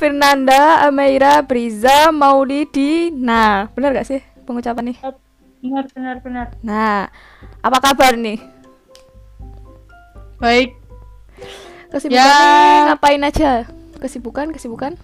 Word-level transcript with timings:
Firnanda, 0.00 0.80
Ameira, 0.88 1.44
Briza, 1.44 2.08
Maulidi. 2.08 3.12
Nah, 3.12 3.68
benar 3.76 3.92
gak 3.92 4.08
sih 4.08 4.24
pengucapan 4.48 4.88
nih? 4.88 4.98
Benar, 5.60 5.84
benar, 5.92 6.16
benar. 6.24 6.46
Nah, 6.64 7.12
apa 7.60 7.78
kabar 7.84 8.16
nih? 8.16 8.40
Baik. 10.40 10.72
Kesibukan 11.92 12.16
Ya. 12.16 12.32
nih 12.32 12.80
ngapain 12.88 13.20
aja? 13.28 13.50
Kesibukan, 14.00 14.48
kesibukan? 14.56 14.96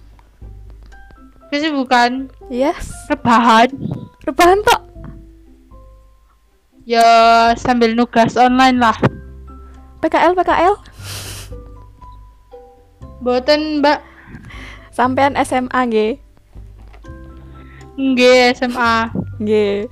Kesibukan 1.53 2.33
Yes. 2.49 2.89
rebahan. 3.05 3.69
Rebahan 4.25 4.65
tok. 4.65 4.81
Ya 6.89 7.05
sambil 7.53 7.93
nugas 7.93 8.33
online 8.33 8.81
lah. 8.81 8.97
PKL, 10.01 10.33
PKL. 10.33 10.73
Boten, 13.21 13.85
Mbak. 13.85 14.16
Sampean 14.97 15.37
SMA 15.45 15.77
nggih. 15.85 16.13
Nggih, 18.01 18.57
SMA. 18.57 19.13
Nggih. 19.37 19.85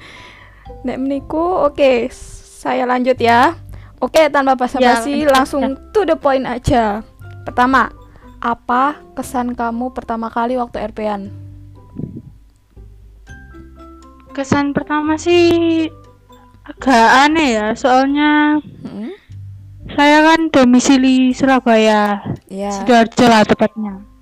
Nek 0.82 0.98
meniku 0.98 1.70
oke, 1.70 2.10
saya 2.10 2.90
lanjut 2.90 3.14
ya. 3.22 3.54
Oke, 4.02 4.26
tanpa 4.34 4.58
basa-basi 4.58 5.26
Ya, 5.26 5.30
langsung 5.30 5.78
to 5.94 6.10
the 6.10 6.18
point 6.18 6.50
aja. 6.50 7.06
Pertama, 7.46 7.94
apa 8.42 8.98
kesan 9.14 9.54
kamu 9.54 9.94
pertama 9.94 10.34
kali 10.34 10.58
waktu 10.58 10.90
RP-an? 10.90 11.30
Kesan 14.34 14.74
pertama 14.74 15.22
sih 15.22 15.86
agak 16.66 17.30
aneh 17.30 17.62
ya, 17.62 17.68
soalnya 17.78 18.58
Hmm? 18.82 19.14
saya 19.94 20.26
kan 20.34 20.50
domisili 20.50 21.30
Surabaya, 21.30 22.26
Ya. 22.50 22.74
Sidoarjo 22.74 23.26
lah 23.30 23.46
tepatnya. 23.46 24.15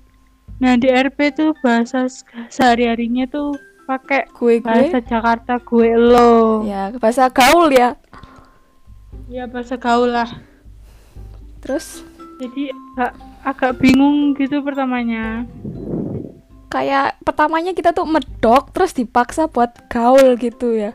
Nah 0.64 0.74
di 0.74 0.88
RP 0.88 1.18
tuh 1.30 1.52
bahasa 1.60 2.08
se- 2.08 2.24
sehari-harinya 2.48 3.28
tuh 3.28 3.52
pakai 3.84 4.24
Gue 4.32 4.58
gue. 4.58 4.64
bahasa 4.64 4.96
Jakarta 4.98 5.60
gue 5.60 5.92
lo. 5.92 6.64
Ya, 6.64 6.88
bahasa 6.96 7.28
gaul 7.28 7.68
ya. 7.68 8.00
Ya 9.26 9.44
bahasa 9.44 9.76
gaul 9.76 10.08
lah. 10.08 10.40
Terus 11.60 12.00
Jadi 12.34 12.66
agak, 12.96 13.12
agak 13.44 13.72
bingung 13.78 14.32
gitu 14.34 14.58
pertamanya. 14.60 15.44
kayak 16.66 17.22
pertamanya 17.22 17.70
kita 17.70 17.92
tuh 17.92 18.02
medok 18.02 18.74
terus 18.74 18.90
dipaksa 18.90 19.46
buat 19.46 19.70
gaul 19.86 20.34
gitu 20.34 20.74
ya. 20.74 20.90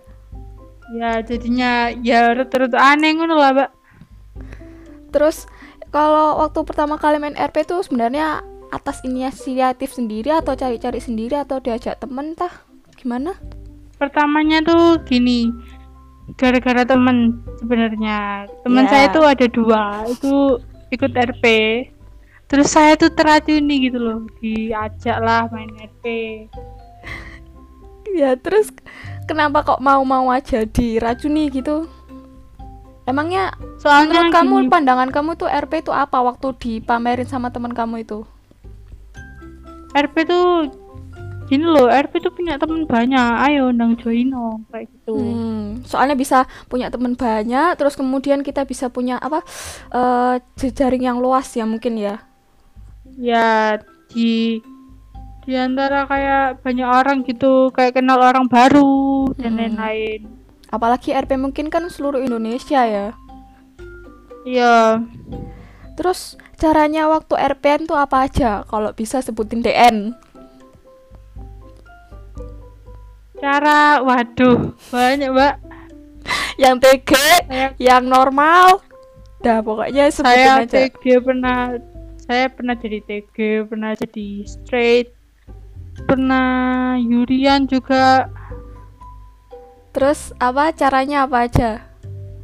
Ya 0.92 1.22
jadinya 1.22 1.72
ya 1.96 2.36
rute-rute 2.36 2.76
aneh 2.76 3.16
ngono 3.16 3.32
lah, 3.34 3.56
Mbak. 3.56 3.70
Terus 5.10 5.48
kalau 5.88 6.44
waktu 6.44 6.60
pertama 6.66 6.98
kali 6.98 7.16
main 7.16 7.32
RP 7.32 7.64
tuh 7.64 7.80
sebenarnya 7.80 8.44
atas 8.70 9.02
inisiatif 9.02 9.94
sendiri 9.94 10.30
atau 10.30 10.54
cari-cari 10.54 11.02
sendiri 11.02 11.36
atau 11.38 11.58
diajak 11.62 11.98
temen 11.98 12.38
tah? 12.38 12.52
Gimana? 12.98 13.34
Pertamanya 13.98 14.64
tuh 14.64 15.02
gini, 15.04 15.52
gara-gara 16.40 16.86
temen 16.86 17.42
sebenarnya. 17.60 18.48
Teman 18.64 18.86
Ya. 18.88 18.90
saya 18.90 19.06
tuh 19.12 19.26
ada 19.26 19.46
dua, 19.50 19.82
itu 20.08 20.62
ikut 20.94 21.12
RP. 21.12 21.46
Terus 22.50 22.68
saya 22.74 22.98
tuh 22.98 23.14
teracuni 23.14 23.90
gitu 23.90 24.00
loh, 24.02 24.20
diajak 24.42 25.18
lah 25.22 25.50
main 25.54 25.70
RP. 25.76 26.06
Ya 28.10 28.34
terus 28.34 28.74
kenapa 29.30 29.62
kok 29.62 29.86
mau-mau 29.86 30.34
aja 30.34 30.66
diracuni 30.66 31.54
gitu? 31.54 31.86
Emangnya 33.06 33.54
Soalnya 33.78 34.10
menurut 34.10 34.34
kamu 34.34 34.56
gini, 34.66 34.70
pandangan 34.74 35.10
kamu 35.14 35.38
tuh 35.38 35.46
RP 35.46 35.86
itu 35.86 35.94
apa 35.94 36.18
waktu 36.18 36.58
dipamerin 36.58 37.30
sama 37.30 37.54
teman 37.54 37.70
kamu 37.70 38.02
itu? 38.02 38.26
RP 39.92 40.16
tuh 40.26 40.70
gini 41.50 41.66
loh, 41.66 41.90
RP 41.90 42.22
tuh 42.22 42.30
punya 42.30 42.62
temen 42.62 42.86
banyak. 42.86 43.32
Ayo 43.42 43.74
undang 43.74 43.98
join 43.98 44.30
dong 44.30 44.70
kayak 44.70 44.86
gitu. 44.94 45.18
Hmm, 45.18 45.82
soalnya 45.82 46.14
bisa 46.14 46.38
punya 46.70 46.94
teman 46.94 47.18
banyak, 47.18 47.74
terus 47.74 47.98
kemudian 47.98 48.46
kita 48.46 48.70
bisa 48.70 48.94
punya 48.94 49.18
apa 49.18 49.42
eh 49.90 50.36
jejaring 50.62 51.10
yang 51.10 51.18
luas 51.18 51.50
ya 51.58 51.66
mungkin 51.66 51.98
ya. 51.98 52.22
Ya 53.18 53.82
di 54.14 54.62
di 55.50 55.58
antara 55.58 56.06
kayak 56.06 56.62
banyak 56.62 56.86
orang 56.86 57.26
gitu, 57.26 57.74
kayak 57.74 57.98
kenal 57.98 58.22
orang 58.22 58.46
baru 58.46 59.34
dan 59.42 59.58
Hmm. 59.58 59.60
lain-lain. 59.66 60.22
Apalagi 60.70 61.18
RP 61.18 61.34
mungkin 61.34 61.74
kan 61.74 61.90
seluruh 61.90 62.22
Indonesia 62.22 62.86
ya. 62.86 63.08
Iya. 64.46 65.02
Terus 66.00 66.40
caranya 66.56 67.12
waktu 67.12 67.36
RPN 67.36 67.84
tuh 67.84 68.00
apa 68.00 68.24
aja? 68.24 68.64
Kalau 68.64 68.96
bisa 68.96 69.20
sebutin 69.20 69.60
DN. 69.60 70.16
Cara, 73.36 74.00
waduh, 74.00 74.72
banyak 74.96 75.28
mbak. 75.28 75.60
Yang 76.56 76.76
TG, 76.80 77.12
Saya, 77.48 77.68
yang 77.76 78.08
normal. 78.08 78.80
Dah 79.44 79.60
pokoknya 79.60 80.08
sebutin 80.08 80.40
saya 80.40 80.64
aja. 80.64 80.88
TG 80.88 81.04
pernah, 81.20 81.76
saya 82.24 82.48
pernah 82.48 82.76
jadi 82.80 83.00
TG, 83.04 83.68
pernah 83.68 83.92
jadi 83.96 84.28
straight, 84.48 85.12
pernah 86.08 86.96
Yurian 86.96 87.68
juga. 87.68 88.32
Terus 89.92 90.32
apa 90.40 90.72
caranya 90.72 91.28
apa 91.28 91.44
aja? 91.44 91.89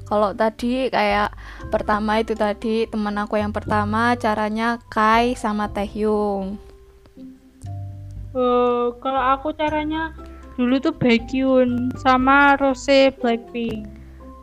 Kalau 0.06 0.38
tadi 0.38 0.94
kayak 0.94 1.34
pertama 1.74 2.22
itu 2.22 2.38
tadi 2.38 2.86
teman 2.86 3.18
aku 3.18 3.42
yang 3.42 3.50
pertama 3.50 4.14
caranya 4.16 4.78
Kai 4.90 5.34
sama 5.34 5.66
Taehyung. 5.70 6.62
Eh, 8.36 8.86
kalau 9.00 9.22
aku 9.32 9.56
caranya 9.56 10.12
dulu 10.60 10.76
tuh 10.84 10.92
Baekhyun 10.92 11.96
sama 11.96 12.60
Rose 12.60 13.16
Blackpink. 13.24 13.88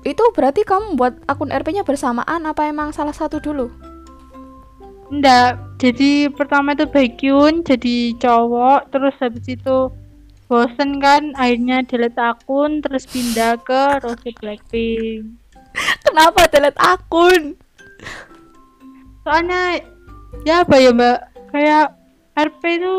Itu 0.02 0.24
berarti 0.32 0.64
kamu 0.64 0.96
buat 0.96 1.14
akun 1.28 1.52
RP-nya 1.52 1.84
bersamaan 1.84 2.48
apa 2.48 2.72
emang 2.72 2.96
salah 2.96 3.12
satu 3.12 3.36
dulu? 3.36 3.68
Enggak, 5.12 5.60
jadi 5.76 6.32
pertama 6.32 6.72
itu 6.72 6.88
Baekhyun 6.88 7.68
jadi 7.68 8.16
cowok, 8.16 8.88
terus 8.96 9.12
habis 9.20 9.44
itu 9.44 9.92
bosen 10.48 10.96
kan, 10.96 11.36
akhirnya 11.36 11.84
delete 11.84 12.16
akun, 12.16 12.80
terus 12.80 13.04
pindah 13.04 13.60
ke 13.60 14.00
Rose 14.00 14.32
Blackpink. 14.40 15.41
Kenapa 16.02 16.50
delete 16.50 16.78
akun? 16.78 17.42
Soalnya 19.22 19.78
ya 20.42 20.66
apa 20.66 20.76
ya 20.82 20.90
mbak, 20.90 21.18
kayak 21.54 21.94
RP 22.34 22.62
itu 22.82 22.94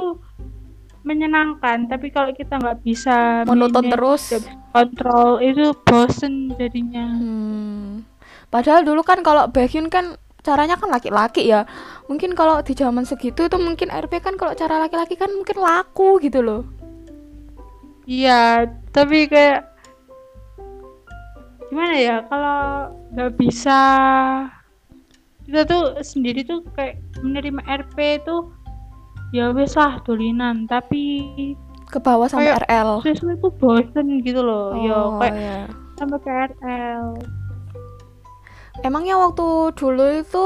menyenangkan, 1.04 1.92
tapi 1.92 2.08
kalau 2.16 2.32
kita 2.32 2.56
nggak 2.56 2.80
bisa 2.80 3.44
manage, 3.44 3.92
terus. 3.92 4.24
kontrol 4.72 5.44
itu 5.44 5.76
bosen 5.84 6.56
jadinya. 6.56 7.06
Hmm. 7.12 8.08
Padahal 8.48 8.88
dulu 8.88 9.04
kan 9.04 9.20
kalau 9.20 9.52
Baekhyun 9.52 9.92
kan 9.92 10.16
caranya 10.40 10.80
kan 10.80 10.88
laki-laki 10.88 11.44
ya. 11.52 11.68
Mungkin 12.08 12.40
kalau 12.40 12.64
di 12.64 12.72
zaman 12.72 13.04
segitu 13.04 13.52
itu 13.52 13.58
mungkin 13.60 13.92
RP 13.92 14.24
kan 14.24 14.40
kalau 14.40 14.56
cara 14.56 14.80
laki-laki 14.80 15.20
kan 15.20 15.32
mungkin 15.32 15.60
laku 15.60 16.24
gitu 16.24 16.40
loh. 16.40 16.64
Iya, 18.08 18.68
tapi 18.92 19.28
kayak 19.28 19.73
gimana 21.74 21.96
ya 21.96 22.22
kalau 22.24 22.62
nggak 23.12 23.34
bisa 23.34 23.80
kita 25.44 25.66
tuh 25.66 25.98
sendiri 26.00 26.42
tuh 26.42 26.62
kayak 26.72 27.02
menerima 27.20 27.60
RP 27.66 27.98
tuh 28.22 28.54
ya 29.32 29.50
wes 29.50 29.74
lah 29.74 29.98
tulinan 30.02 30.66
tapi 30.66 31.26
Ke 31.84 31.98
bawah 31.98 32.26
sampai 32.26 32.54
Kayak- 32.54 32.66
RL. 32.66 32.90
sesuatu 33.04 33.38
tuh 33.40 33.54
bosen 33.56 34.22
gitu 34.22 34.40
loh 34.40 34.74
ya 34.76 34.94
Oh, 34.96 35.18
kayak 35.18 35.34
iya. 35.36 35.60
sampai 35.96 36.18
ke 36.20 36.30
RL 36.52 37.06
Emangnya 38.82 39.16
waktu 39.16 39.46
dulu 39.72 40.06
itu 40.12 40.46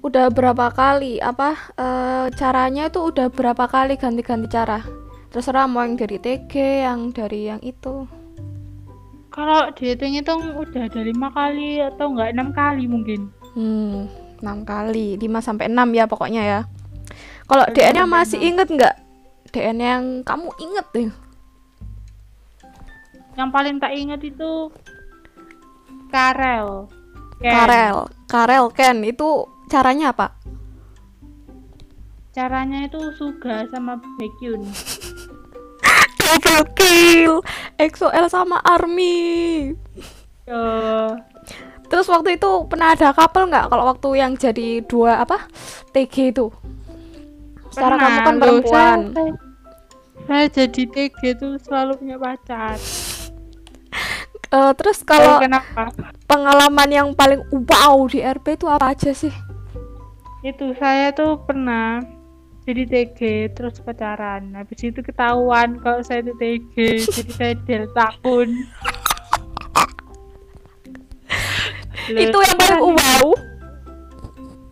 udah 0.00 0.28
berapa 0.28 0.68
kali 0.70 1.20
apa 1.20 1.52
eh, 1.72 2.26
caranya 2.32 2.88
itu 2.88 3.04
udah 3.04 3.28
berapa 3.28 3.64
kali 3.64 3.94
ganti-ganti 3.94 4.48
cara? 4.48 4.80
Terserah 5.28 5.68
mau 5.68 5.84
yang 5.84 5.94
dari 5.94 6.16
TG, 6.16 6.52
yang 6.82 7.12
dari 7.12 7.46
yang 7.46 7.60
itu. 7.60 8.08
Kalau 9.36 9.68
dihitung-hitung 9.76 10.56
udah 10.56 10.88
ada 10.88 11.00
lima 11.04 11.28
kali 11.28 11.84
atau 11.84 12.08
enggak 12.08 12.32
enam 12.32 12.48
kali 12.56 12.88
mungkin 12.88 13.28
Hmm, 13.56 14.04
6 14.44 14.68
kali, 14.68 15.16
5 15.16 15.40
sampai 15.40 15.72
6 15.72 15.88
ya 15.96 16.04
pokoknya 16.04 16.42
ya. 16.44 16.60
Kalau 17.48 17.64
DN-nya 17.72 18.04
sampai 18.04 18.12
masih 18.20 18.36
enam. 18.36 18.48
inget 18.52 18.68
nggak? 18.68 18.94
DN 19.48 19.78
yang 19.80 20.04
kamu 20.20 20.48
inget 20.60 20.86
deh. 20.92 21.08
yang 23.36 23.48
paling 23.48 23.76
tak 23.76 23.96
ingat 23.96 24.20
itu 24.20 24.68
Karel 26.12 26.88
Ken. 27.40 27.52
Karel, 27.52 27.96
Karel 28.28 28.66
Ken 28.72 29.00
itu 29.00 29.44
caranya 29.68 30.12
apa? 30.12 30.36
caranya 32.32 32.84
itu 32.84 33.00
Suga 33.16 33.64
sama 33.72 33.96
Baekhyun 34.20 34.60
Double 36.20 36.68
kill, 36.76 37.40
EXO-L 37.76 38.26
sama 38.32 38.60
Army. 38.64 39.72
Eh, 40.46 41.10
Terus 41.86 42.06
waktu 42.10 42.34
itu 42.34 42.50
pernah 42.66 42.98
ada 42.98 43.14
couple 43.14 43.46
nggak? 43.46 43.66
Kalau 43.70 43.84
waktu 43.86 44.08
yang 44.18 44.32
jadi 44.34 44.82
dua 44.82 45.22
apa 45.22 45.46
TG 45.94 46.34
itu 46.34 46.50
Secara 47.70 47.94
kamu 48.00 48.18
kan 48.24 48.34
loh, 48.34 48.40
perempuan. 48.42 48.98
Saya, 49.12 49.32
saya 50.26 50.46
jadi 50.48 50.82
TG 50.90 51.20
tuh 51.38 51.52
selalu 51.62 51.92
punya 52.00 52.16
pacar. 52.18 52.76
Eh, 54.46 54.72
terus 54.78 55.02
kalau 55.02 55.42
pengalaman 56.30 56.86
yang 56.86 57.08
paling 57.18 57.42
wow 57.50 58.06
di 58.06 58.22
RP 58.22 58.54
itu 58.54 58.70
apa 58.70 58.94
aja 58.94 59.10
sih? 59.10 59.34
Itu 60.46 60.70
saya 60.78 61.10
tuh 61.10 61.42
pernah 61.42 61.98
jadi 62.66 62.82
TG 62.82 63.20
terus 63.54 63.78
pacaran. 63.78 64.50
Habis 64.58 64.90
itu 64.90 64.98
ketahuan 64.98 65.78
kalau 65.78 66.02
saya 66.02 66.26
itu 66.26 66.34
TG, 66.34 66.74
jadi 67.06 67.32
saya 67.32 67.54
delta. 67.62 68.10
Loh, 72.10 72.20
itu 72.22 72.38
yang 72.42 72.58
paling 72.58 72.82
wow. 72.98 73.26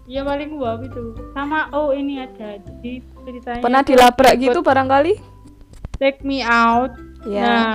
Iya 0.05 0.21
paling 0.27 0.51
wow 0.59 0.77
itu. 0.83 1.15
Sama 1.33 1.71
oh 1.71 1.95
ini 1.95 2.19
ada. 2.23 2.59
Jadi 2.59 3.03
ceritanya 3.25 3.63
Pernah 3.63 3.83
itu 3.87 3.91
dilabrak 3.95 4.35
gitu 4.43 4.59
barangkali? 4.61 5.15
Take 6.03 6.27
me 6.27 6.43
out. 6.43 6.95
Ya. 7.25 7.47
Nah, 7.47 7.75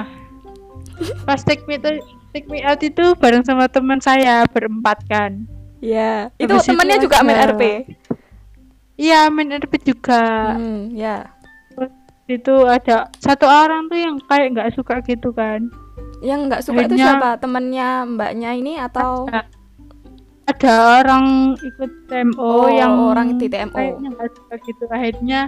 pas 1.23 1.39
take 1.41 1.63
me 1.63 1.79
to, 1.79 1.95
take 2.35 2.47
me 2.51 2.59
out 2.61 2.83
itu 2.83 3.15
bareng 3.15 3.43
sama 3.47 3.71
teman 3.71 4.03
saya 4.03 4.43
berempat 4.51 4.99
kan. 5.07 5.47
Ya. 5.79 6.27
Itu 6.35 6.59
Habis 6.59 6.67
itu 6.67 6.75
temennya 6.75 6.97
juga 6.99 7.23
main 7.23 7.55
RP. 7.55 7.87
Iya 8.99 9.31
main 9.31 9.55
RP 9.55 9.79
juga. 9.79 10.53
Hmm, 10.59 10.91
ya. 10.91 11.31
Terus 11.71 11.91
itu 12.27 12.55
ada 12.67 13.07
satu 13.15 13.47
orang 13.47 13.87
tuh 13.87 13.95
yang 13.95 14.19
kayak 14.27 14.51
nggak 14.51 14.69
suka 14.75 14.99
gitu 15.07 15.31
kan. 15.31 15.71
Yang 16.19 16.39
nggak 16.51 16.61
suka 16.67 16.79
itu 16.83 16.99
Akhirnya- 16.99 17.15
siapa? 17.15 17.29
Temennya 17.39 17.89
mbaknya 18.05 18.51
ini 18.51 18.75
atau 18.75 19.23
Ada, 19.31 19.47
ada 20.51 20.73
orang 20.99 21.25
ikut 21.55 21.91
TMO 22.11 22.43
Oh, 22.43 22.67
yang 22.67 22.91
orang 22.99 23.39
di 23.39 23.47
TMO. 23.47 23.71
kayaknya 23.71 24.07
nggak 24.11 24.29
suka 24.35 24.53
gitu. 24.67 24.83
Akhirnya 24.91 25.41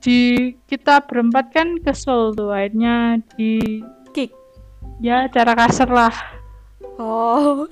di 0.00 0.20
kita 0.64 1.04
berempat 1.04 1.52
kan 1.52 1.76
kesel 1.80 2.32
tuh 2.32 2.48
akhirnya 2.48 3.20
di 3.36 3.80
kick? 4.12 4.32
ya 5.04 5.28
cara 5.28 5.52
kasar 5.52 5.92
lah. 5.92 6.16
Oh. 6.96 7.68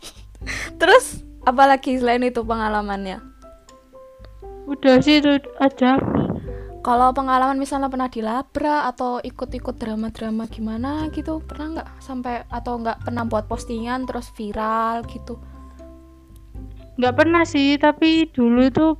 Terus 0.80 1.24
apalagi 1.40 1.96
selain 1.96 2.20
itu 2.20 2.44
pengalamannya? 2.44 3.29
Udah 4.68 5.00
sih 5.00 5.20
itu 5.20 5.38
aja. 5.58 5.96
Kalau 6.80 7.12
pengalaman 7.12 7.60
misalnya 7.60 7.92
pernah 7.92 8.08
dilabrak 8.08 8.96
atau 8.96 9.20
ikut-ikut 9.20 9.76
drama-drama 9.76 10.48
gimana 10.48 11.12
gitu, 11.12 11.44
pernah 11.44 11.76
nggak 11.76 11.88
sampai 12.00 12.48
atau 12.48 12.80
nggak 12.80 13.04
pernah 13.04 13.28
buat 13.28 13.44
postingan 13.44 14.08
terus 14.08 14.32
viral 14.32 15.04
gitu? 15.06 15.36
nggak 17.00 17.16
pernah 17.16 17.48
sih 17.48 17.80
tapi 17.80 18.28
dulu 18.28 18.60
itu 18.68 18.92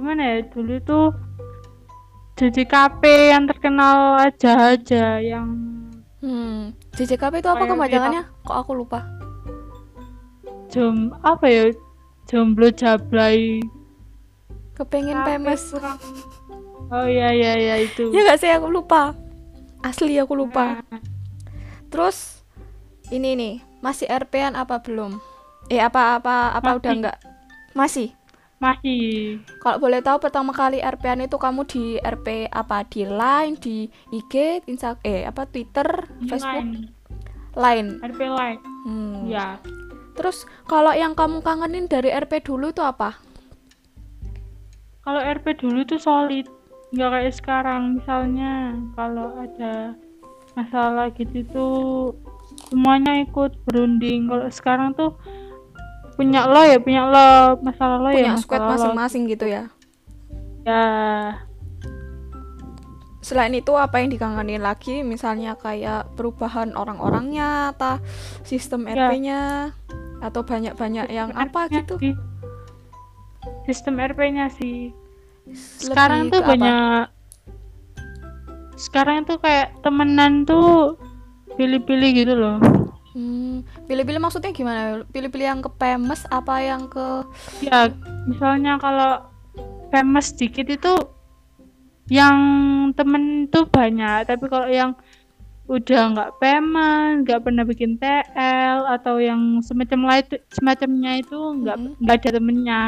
gimana 0.00 0.22
ya 0.32 0.48
dulu 0.48 0.80
itu 0.80 1.00
jadi 2.40 2.62
KP 2.64 3.02
yang 3.36 3.44
terkenal 3.44 4.16
aja 4.16 4.72
aja 4.72 5.20
yang 5.20 5.48
Hmm, 6.20 6.72
JJKP 6.96 7.44
itu 7.44 7.48
apa 7.52 7.64
Kayak 7.64 7.72
kepanjangannya? 7.76 8.22
Kok 8.44 8.56
aku 8.64 8.72
lupa? 8.72 9.04
jom 10.70 11.12
apa 11.20 11.46
ya 11.50 11.64
jomblo 12.24 12.72
jablay 12.72 13.60
Kepengen 14.80 15.16
KP 15.18 15.28
pemes. 15.28 15.62
kurang- 15.70 16.00
oh 16.90 17.04
iya 17.04 17.28
iya 17.30 17.52
iya 17.54 17.74
itu 17.78 18.08
Ya 18.08 18.24
nggak 18.24 18.38
sih 18.38 18.48
aku 18.48 18.66
lupa. 18.66 19.12
Asli 19.80 20.16
aku 20.16 20.32
lupa. 20.34 20.80
Nah, 20.82 21.00
Terus 21.86 22.40
ini 23.08 23.34
nih, 23.34 23.54
masih 23.80 24.06
RP-an 24.06 24.54
apa 24.54 24.78
belum? 24.78 25.18
Eh 25.66 25.78
apa 25.78 26.16
apa 26.16 26.52
apa 26.52 26.70
udah 26.74 26.86
Masih. 26.86 27.00
nggak? 27.00 27.16
Masih. 27.72 28.08
masih 28.58 29.40
Kalau 29.58 29.76
boleh 29.78 29.98
tahu 29.98 30.18
pertama 30.18 30.52
kali 30.52 30.78
RP-an 30.78 31.22
itu 31.22 31.34
kamu 31.34 31.64
di 31.64 31.82
RP 31.96 32.26
apa? 32.46 32.84
Di 32.84 33.04
Line, 33.04 33.56
di 33.56 33.84
IG, 34.10 34.34
Insta 34.66 35.00
eh 35.00 35.24
apa 35.24 35.44
Twitter, 35.44 35.86
di 36.14 36.28
Facebook, 36.28 36.60
line 36.60 36.92
Line. 37.54 37.88
RP 38.02 38.20
line 38.22 38.60
Hmm. 38.80 39.24
ya 39.26 39.56
Terus 40.12 40.44
kalau 40.64 40.92
yang 40.92 41.12
kamu 41.12 41.40
kangenin 41.40 41.84
dari 41.84 42.08
RP 42.10 42.42
dulu 42.42 42.68
itu 42.68 42.80
apa? 42.80 43.16
Kalau 45.10 45.26
RP 45.26 45.58
dulu 45.58 45.82
tuh 45.82 45.98
solid 45.98 46.46
nggak 46.94 47.10
kayak 47.10 47.34
sekarang 47.34 47.98
misalnya 47.98 48.78
kalau 48.94 49.34
ada 49.42 49.98
masalah 50.54 51.10
gitu 51.18 51.42
tuh 51.50 51.74
semuanya 52.70 53.26
ikut 53.26 53.58
berunding 53.66 54.30
kalau 54.30 54.46
sekarang 54.54 54.94
tuh 54.94 55.18
punya 56.14 56.46
lo 56.46 56.62
ya 56.62 56.78
punya 56.78 57.10
lo 57.10 57.58
masalah 57.58 57.98
lo 57.98 58.14
ya 58.14 58.22
Punya 58.22 58.34
squad 58.38 58.62
masalah 58.62 58.70
masing-masing 58.94 59.22
gitu 59.26 59.50
ya. 59.50 59.66
ya 60.62 60.86
Selain 63.18 63.50
itu 63.50 63.74
apa 63.74 64.00
yang 64.00 64.08
dikangenin 64.14 64.62
lagi? 64.64 65.02
Misalnya 65.02 65.58
kayak 65.58 66.14
perubahan 66.14 66.72
orang-orangnya 66.72 67.74
atau 67.74 67.98
sistem 68.42 68.86
Ya. 68.86 69.10
RP-nya 69.10 69.40
atau 70.22 70.40
banyak-banyak 70.46 71.06
yang 71.10 71.34
apa 71.34 71.66
gitu? 71.68 71.98
sih. 71.98 72.14
sistem 73.64 74.00
RP-nya 74.00 74.50
sih 74.50 74.90
sekarang 75.52 76.28
tuh 76.28 76.38
ke 76.38 76.42
apa? 76.42 76.50
banyak 76.50 77.02
sekarang 78.76 79.18
tuh 79.24 79.36
kayak 79.36 79.76
temenan 79.80 80.42
tuh 80.42 80.96
pilih-pilih 81.54 82.10
gitu 82.16 82.34
loh 82.34 82.58
Hmm, 83.10 83.66
pilih-pilih 83.90 84.22
maksudnya 84.22 84.54
gimana? 84.54 85.02
Pilih-pilih 85.10 85.42
yang 85.42 85.58
ke 85.58 85.70
pemes 85.74 86.22
apa 86.30 86.62
yang 86.62 86.86
ke 86.86 87.26
ya 87.58 87.90
misalnya 88.22 88.78
kalau 88.78 89.26
famous 89.90 90.30
dikit 90.30 90.70
itu 90.70 90.94
yang 92.06 92.38
temen 92.94 93.50
tuh 93.50 93.66
banyak 93.66 94.26
tapi 94.26 94.46
kalau 94.46 94.70
yang 94.70 94.94
udah 95.66 96.02
nggak 96.08 96.30
famous 96.38 97.26
nggak 97.26 97.42
pernah 97.42 97.62
bikin 97.62 97.98
TL 97.98 98.86
atau 98.88 99.18
yang 99.18 99.58
semacam 99.58 100.06
lain 100.06 100.24
semacamnya 100.50 101.18
itu 101.18 101.34
nggak 101.34 101.76
Mhm. 101.78 101.90
nggak 101.98 102.14
ada 102.16 102.30
temennya 102.38 102.80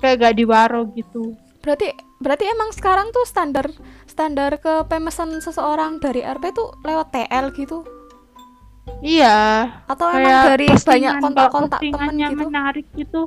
kayak 0.00 0.16
nggak 0.20 0.34
di 0.36 0.44
waro 0.44 0.88
gitu 0.92 1.36
Berarti 1.66 1.90
berarti 2.22 2.44
emang 2.46 2.70
sekarang 2.72 3.10
tuh 3.10 3.26
standar 3.26 3.66
standar 4.06 4.56
ke 4.56 4.86
pemesan 4.88 5.36
seseorang 5.42 6.00
dari 6.00 6.22
RP 6.24 6.54
tuh 6.56 6.72
lewat 6.80 7.12
TL 7.12 7.52
gitu 7.52 7.84
iya 9.02 9.68
atau 9.84 10.08
emang 10.08 10.24
kayak 10.24 10.44
dari 10.56 10.66
banyak 10.72 11.14
kontak-kontak 11.20 11.80
teman 11.82 11.92
postingannya 11.92 12.28
gitu? 12.32 12.42
menarik 12.48 12.86
itu 12.96 13.20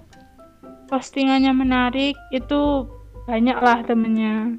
postingannya 0.90 1.54
menarik 1.54 2.16
itu 2.34 2.62
banyak 3.28 3.58
lah 3.62 3.84
temennya 3.86 4.58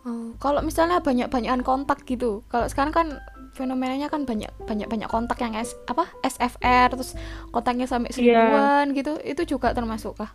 Oh, 0.00 0.32
kalau 0.40 0.64
misalnya 0.64 0.96
banyak-banyakan 1.04 1.60
kontak 1.60 2.08
gitu. 2.08 2.40
Kalau 2.48 2.64
sekarang 2.72 2.88
kan 2.88 3.06
fenomenanya 3.52 4.08
kan 4.08 4.24
banyak 4.24 4.48
banyak 4.64 4.88
banyak 4.88 5.12
kontak 5.12 5.36
yang 5.44 5.52
S, 5.52 5.76
apa 5.84 6.08
SFR 6.24 6.88
terus 6.96 7.12
kontaknya 7.52 7.84
sampai 7.84 8.08
Iya. 8.08 8.16
seribuan 8.16 8.84
gitu. 8.96 9.20
Itu 9.20 9.44
juga 9.44 9.76
termasuk 9.76 10.16
kah? 10.16 10.32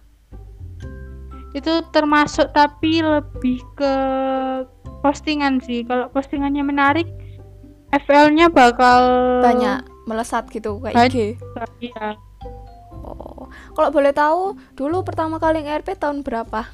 Itu 1.56 1.74
termasuk 1.96 2.52
tapi 2.52 3.00
lebih 3.00 3.64
ke 3.80 3.94
postingan 5.00 5.64
sih 5.64 5.88
kalau 5.88 6.12
postingannya 6.12 6.68
menarik 6.68 7.08
FL-nya 7.96 8.52
bakal 8.52 9.00
Banyak 9.40 9.88
melesat 10.04 10.52
gitu 10.52 10.84
kayak. 10.84 11.16
IG. 11.16 11.40
iya 11.80 12.20
Oh. 13.06 13.48
Kalau 13.78 13.94
boleh 13.94 14.10
tahu, 14.12 14.58
dulu 14.74 15.06
pertama 15.06 15.38
kali 15.38 15.62
nge-RP 15.62 15.96
tahun 15.96 16.26
berapa? 16.26 16.66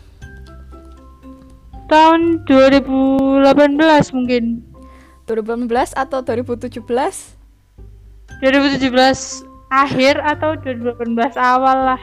tahun 1.91 2.47
2018 2.47 4.15
mungkin 4.15 4.63
2018 5.27 5.91
atau 5.91 6.23
2017? 6.23 6.79
2017 8.39 8.87
akhir 9.67 10.15
atau 10.23 10.55
2018 10.55 11.35
awal 11.35 11.77
lah 11.91 12.01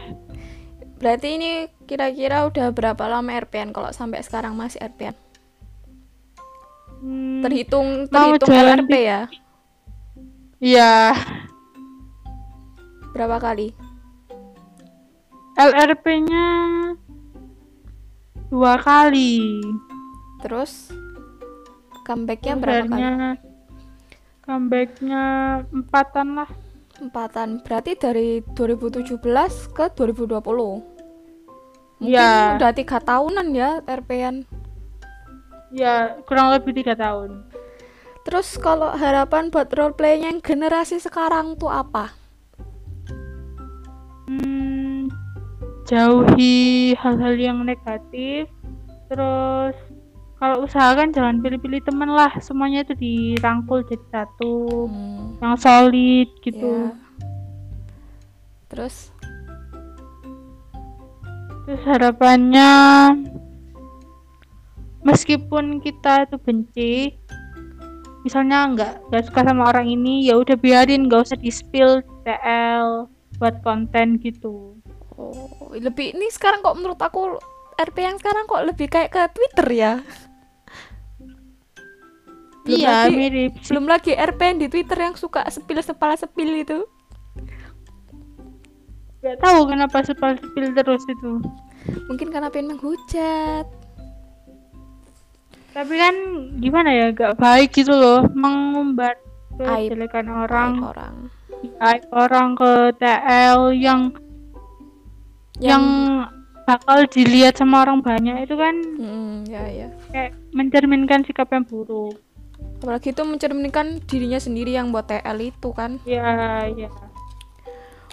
Berarti 0.99 1.38
ini 1.38 1.50
kira-kira 1.87 2.43
udah 2.50 2.75
berapa 2.75 3.07
lama 3.07 3.31
RP-an 3.31 3.71
kalau 3.71 3.95
sampai 3.95 4.19
sekarang 4.26 4.59
masih 4.59 4.83
RP-an? 4.83 5.14
Hmm, 6.99 7.47
Terhitung 7.47 8.11
terhitung 8.11 8.50
LRP 8.50 8.93
ya? 9.07 9.31
iya 10.59 11.14
Berapa 13.14 13.38
kali? 13.38 13.71
LRP-nya 15.55 16.47
dua 18.50 18.75
kali 18.83 19.62
Terus 20.43 20.90
comebacknya 22.02 22.55
berapa 22.59 22.90
kali? 22.90 23.38
Comebacknya 24.43 25.25
empatan 25.71 26.43
lah 26.43 26.50
Empatan. 26.99 27.62
Berarti 27.62 27.95
dari 27.95 28.43
2017 28.55 29.71
ke 29.71 29.90
2020. 29.95 30.83
Mungkin 31.99 32.14
Iya. 32.14 32.55
udah 32.55 32.71
tiga 32.71 32.99
tahunan 33.02 33.47
ya 33.52 33.83
RP-an. 33.83 34.47
ya 35.69 36.17
kurang 36.25 36.49
lebih 36.49 36.73
tiga 36.73 36.97
tahun 36.97 37.45
Terus 38.25 38.57
kalau 38.57 38.88
harapan 38.93 39.52
buat 39.52 39.69
roleplay 39.69 40.21
yang 40.21 40.40
generasi 40.40 40.97
sekarang 40.97 41.57
tuh 41.57 41.69
apa? 41.69 42.12
Hmm, 44.28 45.09
jauhi 45.85 46.93
hal-hal 46.97 47.35
yang 47.37 47.64
negatif 47.64 48.49
terus 49.09 49.73
kalau 50.38 50.62
usaha 50.62 50.95
kan 50.95 51.11
jangan 51.11 51.42
pilih-pilih 51.42 51.83
temen 51.83 52.14
lah 52.14 52.30
semuanya 52.38 52.87
itu 52.87 52.95
dirangkul 52.95 53.83
jadi 53.83 54.07
satu 54.14 54.87
Hmm, 54.87 55.35
yang 55.42 55.59
solid 55.59 56.30
gitu 56.47 56.62
ya. 56.62 56.95
Terus 58.71 59.11
terus 61.66 61.83
harapannya 61.85 62.73
meskipun 65.04 65.85
kita 65.85 66.25
itu 66.25 66.37
benci 66.40 66.92
misalnya 68.25 68.73
nggak 68.73 68.92
nggak 69.12 69.23
suka 69.28 69.40
sama 69.45 69.68
orang 69.68 69.85
ini 69.90 70.25
ya 70.25 70.40
udah 70.40 70.57
biarin 70.57 71.11
nggak 71.12 71.28
usah 71.28 71.37
di 71.37 71.52
spill 71.52 72.00
TL 72.25 73.04
buat 73.37 73.61
konten 73.61 74.16
gitu 74.25 74.80
oh, 75.21 75.71
lebih 75.76 76.16
ini 76.16 76.33
sekarang 76.33 76.64
kok 76.64 76.76
menurut 76.80 76.99
aku 77.04 77.37
RP 77.78 77.97
yang 78.02 78.18
sekarang 78.18 78.50
kok 78.50 78.66
lebih 78.66 78.90
kayak 78.90 79.14
ke 79.14 79.23
Twitter 79.30 79.68
ya. 79.71 79.92
Belum 82.68 82.78
iya 82.78 82.92
lagi- 83.02 83.16
mirip. 83.16 83.52
Belum 83.64 83.84
lagi 83.84 84.12
RP 84.12 84.40
yang 84.44 84.58
di 84.58 84.68
Twitter 84.68 84.98
yang 85.00 85.14
suka 85.14 85.40
sepil 85.48 85.80
sepala 85.80 86.14
sepil 86.14 86.52
itu. 86.54 86.84
nggak 89.18 89.34
tahu 89.40 89.66
kenapa 89.66 89.98
spill 90.00 90.38
spill 90.38 90.70
terus 90.72 91.02
itu 91.04 91.42
Mungkin 92.06 92.28
karena 92.28 92.48
pengen 92.48 92.76
menghujat. 92.76 93.66
tapi 95.68 95.94
kan 95.94 96.14
gimana 96.56 96.87
ya 96.88 97.06
gak 97.10 97.34
baik 97.34 97.70
gitu 97.72 97.90
loh 97.90 98.26
mengumbar 98.28 99.14
Aib. 99.58 99.90
kejelekan 99.90 100.26
Orang 100.26 100.46
orang 100.46 100.72
orang 100.84 101.14
aib 101.80 102.02
orang 102.10 102.48
ke 102.54 102.72
TL 102.96 103.60
yang 103.75 104.00
yang 105.58 105.82
bakal 106.62 107.02
dilihat 107.04 107.54
sama 107.54 107.82
orang 107.82 107.98
banyak 108.00 108.38
itu 108.40 108.54
kan 108.54 108.75
Hmm, 108.96 109.42
ya 109.44 109.62
ya. 109.66 109.88
kayak 110.08 110.30
mencerminkan 110.50 111.22
sikap 111.22 111.46
yang 111.48 111.62
buruk 111.62 112.14
Apalagi 112.78 113.11
itu 113.11 113.23
mencerminkan 113.26 113.99
dirinya 114.06 114.38
sendiri 114.38 114.75
yang 114.75 114.94
buat 114.94 115.11
TL 115.11 115.38
itu 115.42 115.75
kan. 115.75 115.99
ya 116.06 116.62
ya 116.70 116.88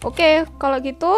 Oke, 0.04 0.46
kalau 0.58 0.78
gitu 0.82 1.14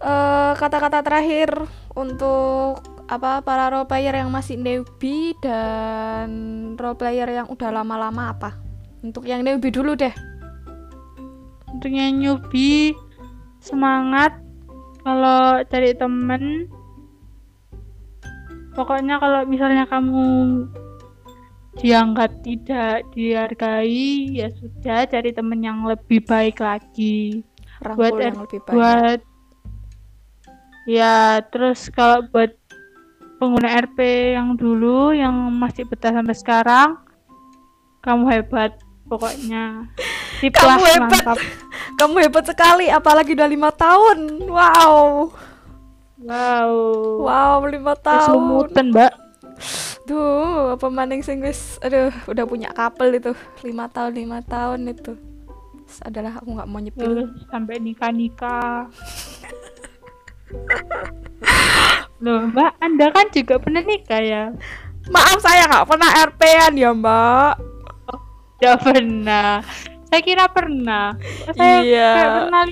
eh, 0.00 0.52
kata-kata 0.56 1.02
terakhir 1.02 1.52
untuk 1.92 2.80
apa 3.08 3.40
para 3.40 3.72
role 3.72 3.88
player 3.88 4.20
yang 4.20 4.28
masih 4.28 4.60
newbie 4.60 5.32
dan 5.40 6.28
role 6.76 6.96
player 6.96 7.24
yang 7.28 7.48
udah 7.48 7.72
lama-lama 7.72 8.32
apa? 8.32 8.50
Untuk 9.00 9.24
yang 9.24 9.40
newbie 9.40 9.72
dulu 9.72 9.96
deh. 9.96 10.12
untuk 11.68 11.92
yang 11.92 12.16
newbie 12.16 12.96
semangat 13.60 14.32
kalau 15.04 15.60
cari 15.68 15.92
temen 15.92 16.64
pokoknya 18.72 19.20
kalau 19.20 19.44
misalnya 19.44 19.84
kamu 19.84 20.64
dianggap 21.78 22.30
tidak 22.42 23.06
dihargai 23.14 24.34
ya 24.42 24.48
sudah 24.50 25.06
cari 25.06 25.30
temen 25.30 25.60
yang 25.62 25.86
lebih 25.86 26.20
baik 26.26 26.58
lagi 26.58 27.46
buat 27.94 28.14
Rangkul 28.14 28.18
yang 28.18 28.36
lebih 28.42 28.60
banyak. 28.66 28.74
buat 28.74 29.20
ya 30.90 31.38
terus 31.54 31.86
kalau 31.94 32.26
buat 32.34 32.52
pengguna 33.38 33.78
RP 33.86 33.98
yang 34.34 34.58
dulu 34.58 35.14
yang 35.14 35.30
masih 35.54 35.86
betah 35.86 36.10
sampai 36.10 36.34
sekarang 36.34 36.98
kamu 38.02 38.24
hebat 38.26 38.74
pokoknya 39.06 39.86
Sip 40.38 40.54
Kamu 40.54 40.78
hebat. 40.86 41.10
mantap. 41.10 41.38
Kamu 41.98 42.14
hebat 42.22 42.44
sekali, 42.46 42.86
apalagi 42.86 43.34
udah 43.34 43.48
lima 43.50 43.74
tahun. 43.74 44.46
Wow, 44.46 45.34
wow 46.22 46.70
wow 47.26 47.58
lima 47.66 47.98
tahun. 47.98 48.70
Mbak 48.70 49.12
Duh, 50.08 50.72
apa 50.72 50.88
maning 50.88 51.20
sing 51.20 51.38
wis 51.38 51.76
aduh 51.78 52.08
udah 52.24 52.44
punya 52.44 52.72
couple 52.72 53.12
itu 53.12 53.36
lima 53.60 53.86
tahun 53.86 54.16
lima 54.16 54.38
tahun 54.40 54.88
itu. 54.88 55.12
Terus 55.84 55.98
adalah 56.02 56.32
aku 56.34 56.48
nggak 56.50 56.64
mau 56.66 56.80
nyepil. 56.80 57.04
terus 57.06 57.44
sampai 57.46 57.76
nikah 57.78 58.08
nikah 58.08 58.88
loh 62.18 62.40
mbak 62.46 62.72
anda 62.78 63.08
kan 63.08 63.28
juga 63.30 63.56
pernah 63.56 63.80
nikah 63.80 64.20
ya 64.20 64.44
Maaf 65.08 65.40
saya 65.40 65.64
nggak 65.64 65.86
pernah 65.86 66.10
RP-an 66.26 66.72
ya 66.74 66.90
mbak. 66.90 67.52
tidak 68.58 68.76
pernah 68.82 69.50
saya 70.04 70.20
kira 70.20 70.44
pernah 70.48 71.14
saya 71.54 71.78
Iya. 71.80 72.10
pernah 72.42 72.62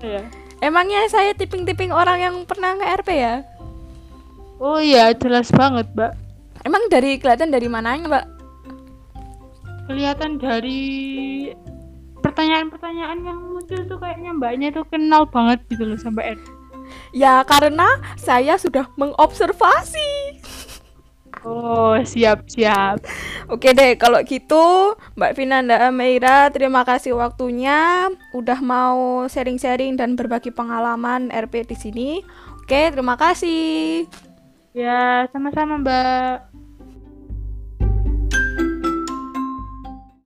ya 0.00 0.22
Emangnya 0.62 1.10
saya 1.10 1.34
tiping-tiping 1.34 1.90
orang 1.90 2.22
yang 2.22 2.36
pernah 2.46 2.72
nge-RP 2.72 3.08
ya? 3.12 3.34
oh 4.56 4.78
iya 4.78 5.10
jelas 5.12 5.50
banget 5.50 5.90
mbak 5.90 6.12
Emang 6.62 6.86
dari 6.90 7.18
kelihatan 7.18 7.50
dari 7.50 7.66
mananya 7.66 8.06
mbak? 8.08 8.26
kelihatan 9.86 10.38
dari 10.38 10.82
pertanyaan-pertanyaan 12.22 13.18
yang 13.26 13.38
muncul 13.42 13.80
tuh 13.84 13.98
kayaknya 13.98 14.30
mbaknya 14.32 14.68
tuh 14.70 14.86
kenal 14.86 15.26
banget 15.26 15.58
gitu 15.68 15.84
loh 15.84 15.98
sampai 15.98 16.38
RP. 16.38 16.44
Ya 17.12 17.42
karena 17.44 17.98
saya 18.16 18.56
sudah 18.56 18.86
mengobservasi. 18.96 20.40
oh 21.42 21.98
siap 22.06 22.46
siap 22.46 23.02
Oke 23.50 23.74
deh, 23.74 23.98
kalau 23.98 24.22
gitu 24.22 24.94
Mbak 25.18 25.34
Vinanda 25.34 25.90
Ameira, 25.90 26.46
terima 26.54 26.86
kasih 26.86 27.18
waktunya 27.18 28.08
udah 28.32 28.58
mau 28.62 29.26
sharing-sharing 29.26 29.98
dan 29.98 30.14
berbagi 30.14 30.54
pengalaman 30.54 31.28
RP 31.34 31.66
di 31.66 31.76
sini. 31.76 32.10
Oke, 32.62 32.94
terima 32.94 33.18
kasih. 33.18 34.06
ya 34.72 35.28
sama-sama 35.28 35.76
mbak 35.84 36.51